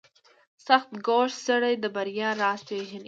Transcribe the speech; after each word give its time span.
•سختکوش 0.67 1.31
سړی 1.47 1.73
د 1.83 1.85
بریا 1.95 2.29
راز 2.41 2.59
پېژني. 2.67 2.99